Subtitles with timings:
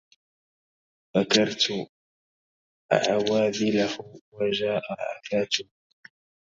[1.15, 1.87] بكرت
[2.91, 5.69] عواذله وجاء عفاته